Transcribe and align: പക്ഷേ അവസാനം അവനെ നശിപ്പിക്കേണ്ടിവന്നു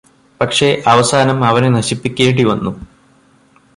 പക്ഷേ 0.41 0.69
അവസാനം 0.87 1.37
അവനെ 1.45 1.69
നശിപ്പിക്കേണ്ടിവന്നു 1.69 2.71